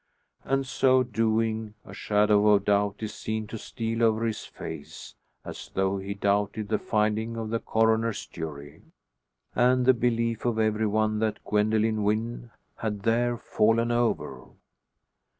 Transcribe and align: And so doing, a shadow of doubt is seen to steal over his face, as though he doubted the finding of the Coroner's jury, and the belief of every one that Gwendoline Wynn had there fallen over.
And 0.43 0.65
so 0.65 1.03
doing, 1.03 1.75
a 1.85 1.93
shadow 1.93 2.47
of 2.47 2.65
doubt 2.65 2.95
is 3.03 3.13
seen 3.13 3.45
to 3.45 3.59
steal 3.59 4.01
over 4.01 4.25
his 4.25 4.43
face, 4.45 5.13
as 5.45 5.69
though 5.75 5.99
he 5.99 6.15
doubted 6.15 6.69
the 6.69 6.79
finding 6.79 7.37
of 7.37 7.51
the 7.51 7.59
Coroner's 7.59 8.25
jury, 8.25 8.81
and 9.53 9.85
the 9.85 9.93
belief 9.93 10.43
of 10.43 10.57
every 10.57 10.87
one 10.87 11.19
that 11.19 11.37
Gwendoline 11.45 12.01
Wynn 12.03 12.49
had 12.77 13.03
there 13.03 13.37
fallen 13.37 13.91
over. 13.91 14.45